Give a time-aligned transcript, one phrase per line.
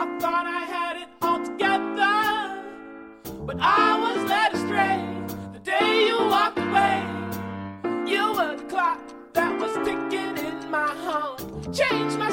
[0.00, 2.16] I thought I had it all together,
[3.44, 4.96] but I was led astray
[5.52, 7.04] the day you walked away.
[8.10, 8.98] You were the clock
[9.34, 11.40] that was ticking in my heart.
[11.70, 12.30] Changed my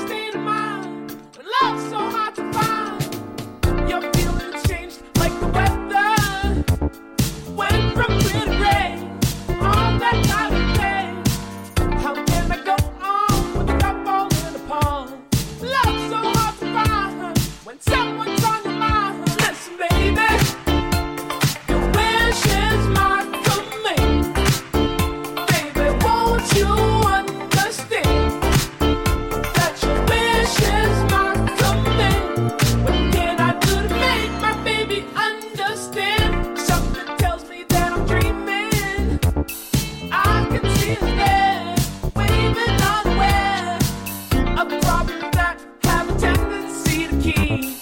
[47.33, 47.76] key.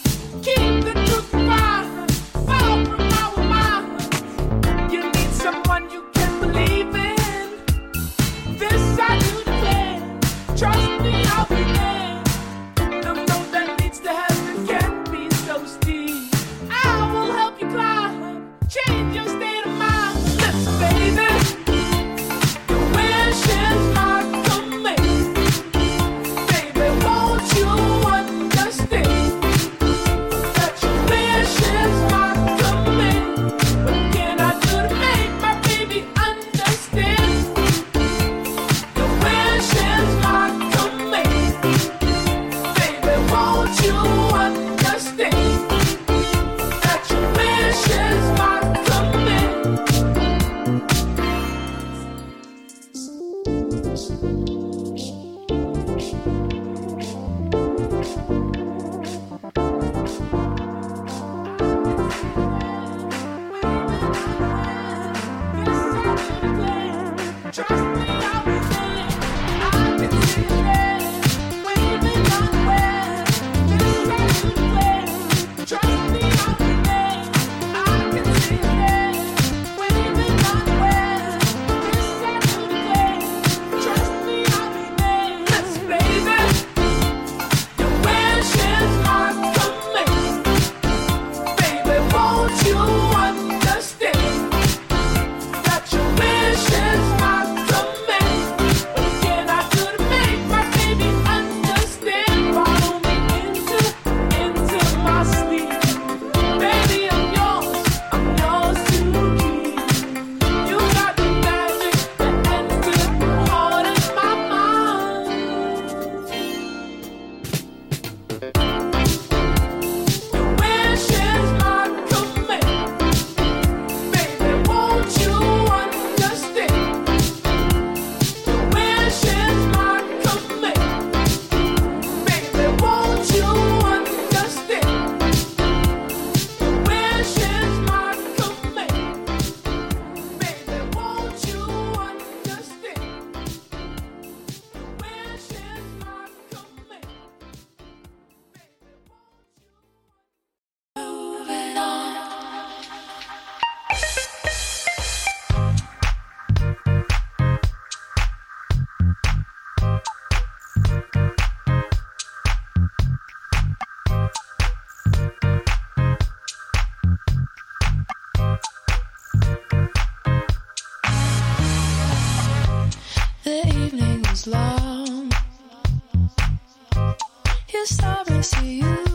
[177.85, 179.14] stars and see you.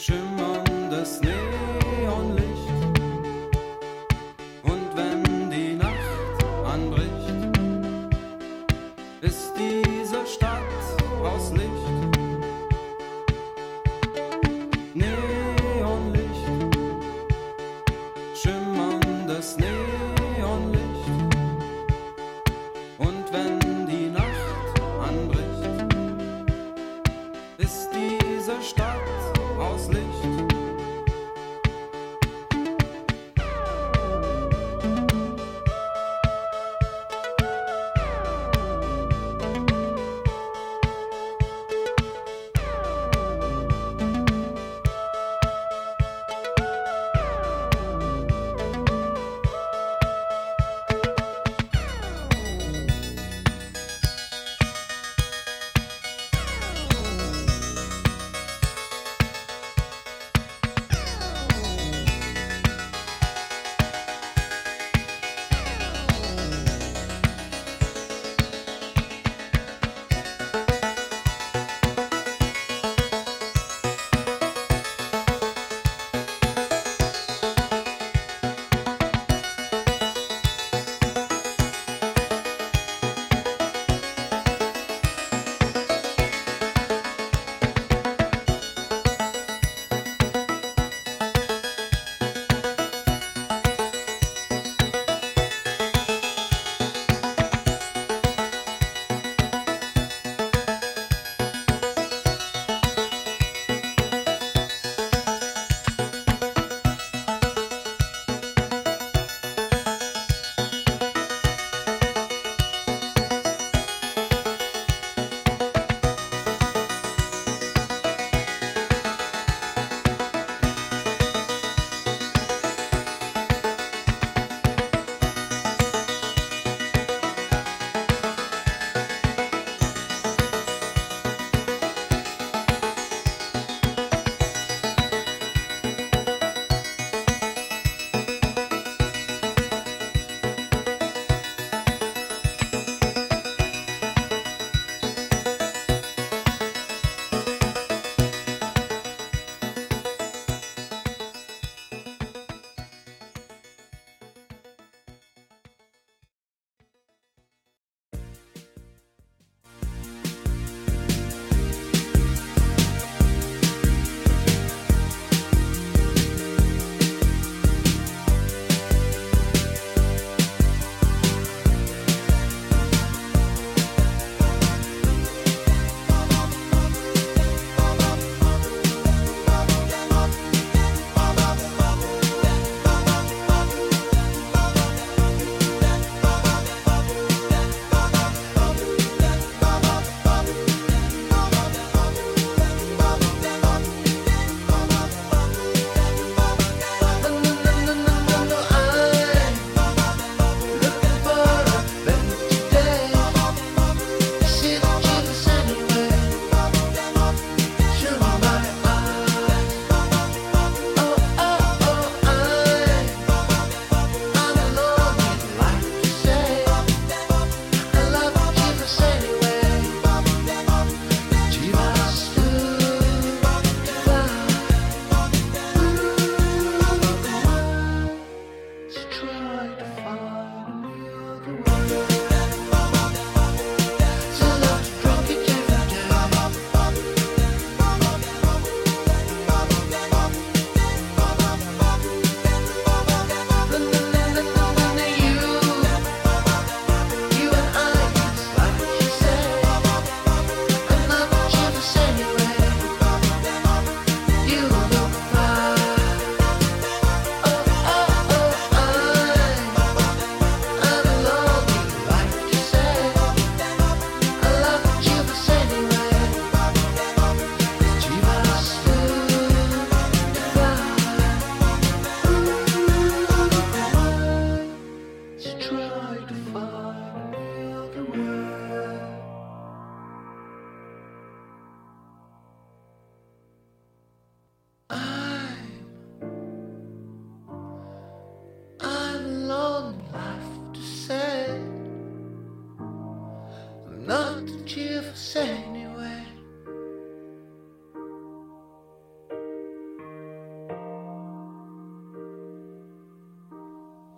[0.00, 1.04] Szymon do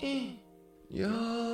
[0.02, 1.51] Yo.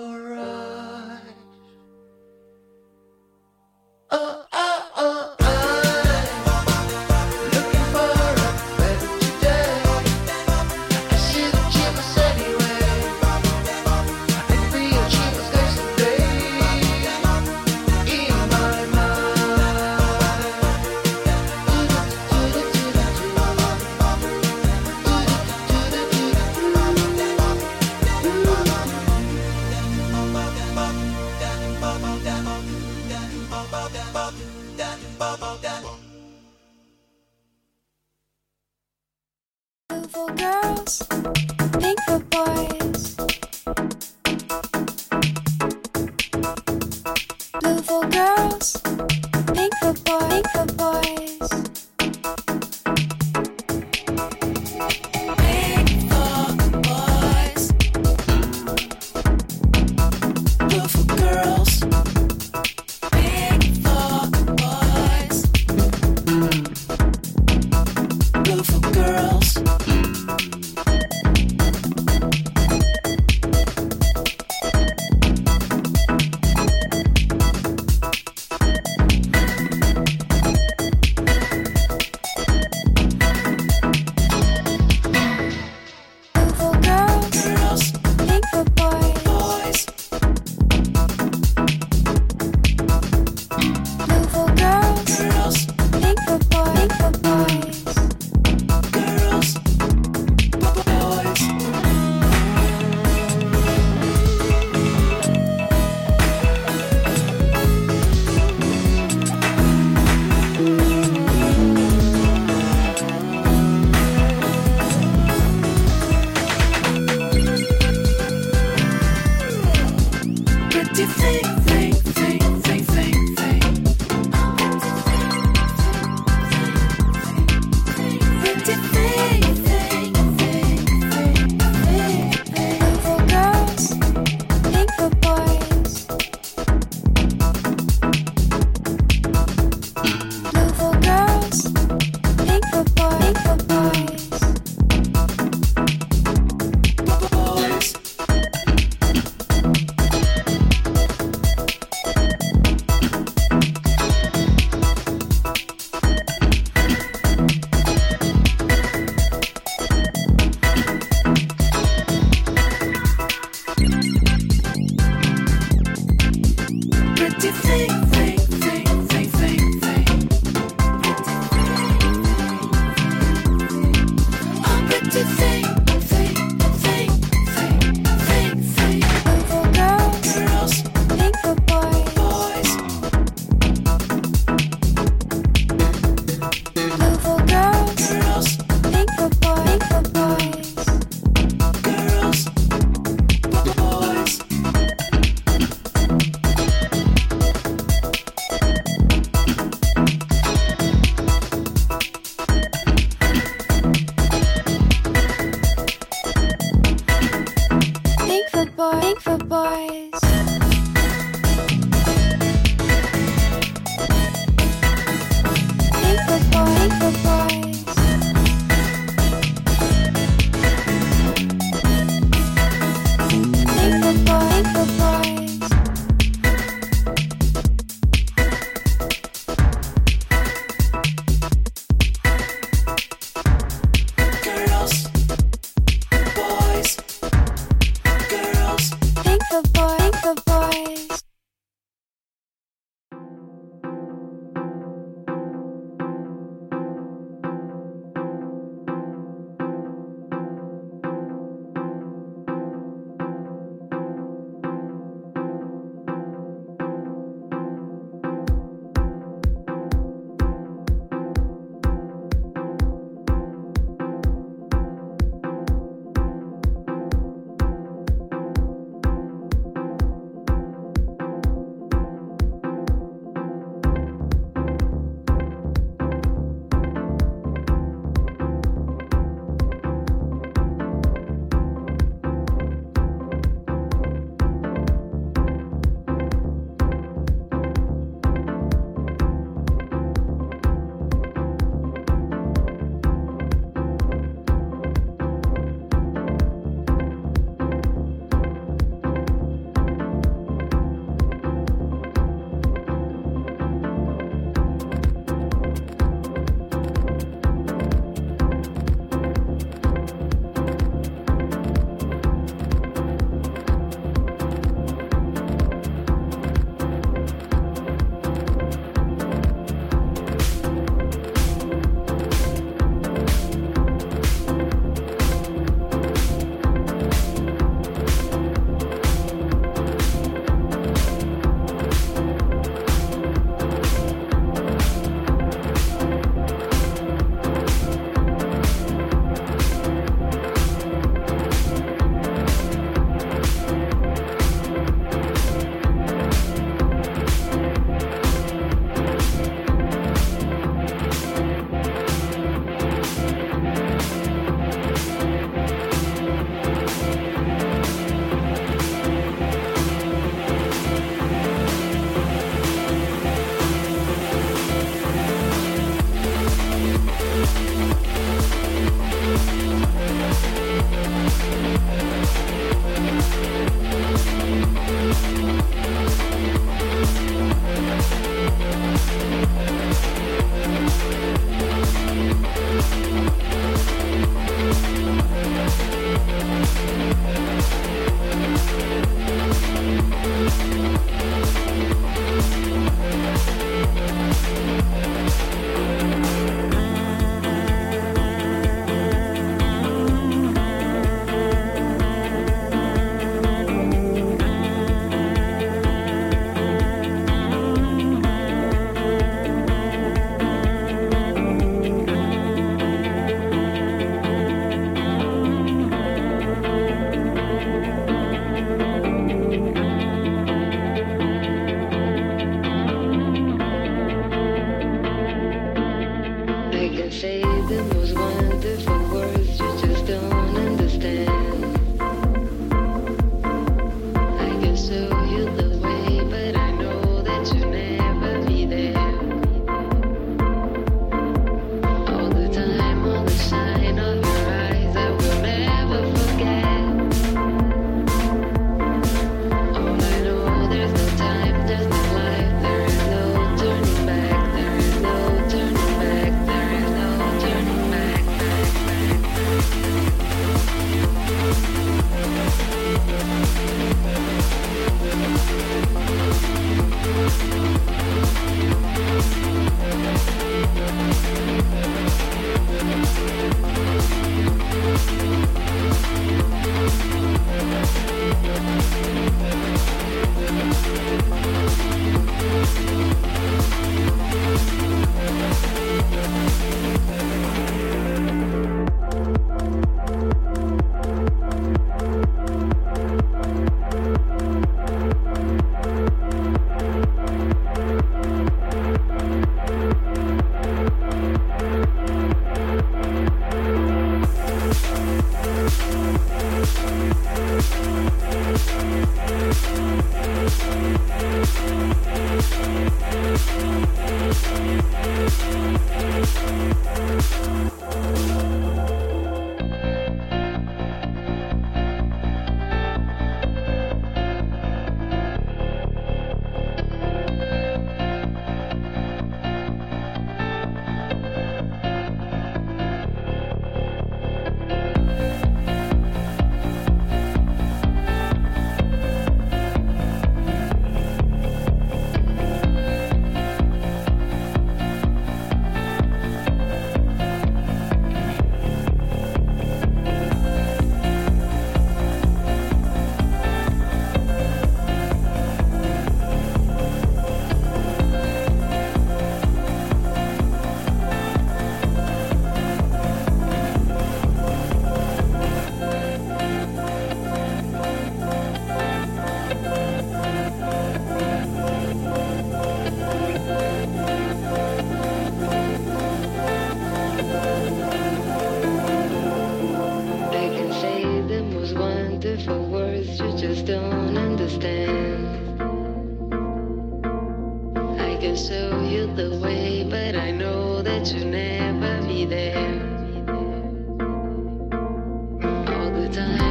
[596.12, 596.47] Keep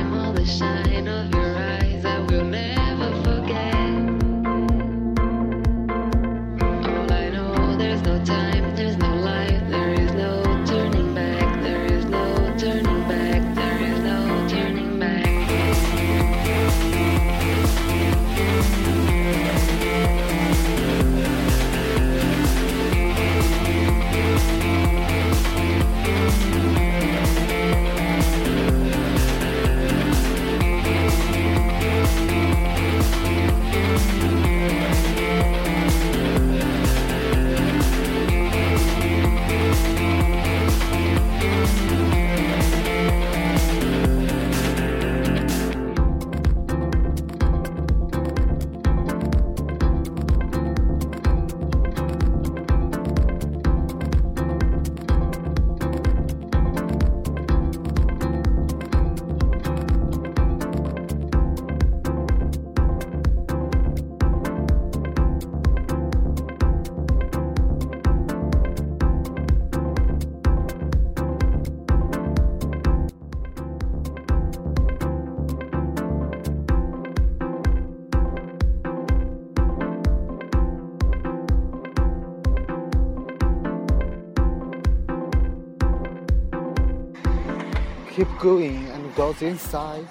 [88.47, 90.07] going and goes inside.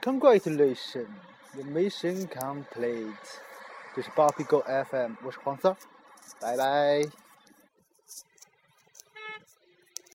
[0.00, 1.08] Congratulations,
[1.54, 3.06] the mission complete.
[3.94, 5.76] 这是 Bobby Go FM，我是黄三，
[6.40, 7.21] 拜拜。